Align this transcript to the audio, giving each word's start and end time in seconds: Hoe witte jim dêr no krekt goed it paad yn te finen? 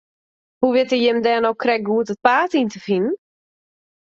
Hoe 0.61 0.73
witte 0.75 0.97
jim 1.03 1.19
dêr 1.25 1.39
no 1.41 1.51
krekt 1.61 1.87
goed 1.87 2.11
it 2.13 2.23
paad 2.25 2.51
yn 2.59 2.69
te 2.71 2.79
finen? 2.87 3.15